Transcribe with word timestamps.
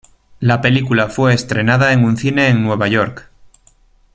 La 0.39 0.61
película 0.61 1.09
fue 1.09 1.31
estrenada 1.31 1.93
en 1.93 2.03
un 2.03 2.17
cine 2.17 2.47
en 2.47 2.63
Nueva 2.63 2.87
York. 2.87 3.29